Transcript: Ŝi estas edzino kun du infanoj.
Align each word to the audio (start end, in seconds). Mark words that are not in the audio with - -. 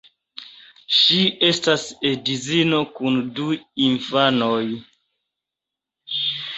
Ŝi 0.99 1.19
estas 1.49 1.83
edzino 2.13 2.81
kun 2.97 3.23
du 3.39 3.49
infanoj. 3.87 4.61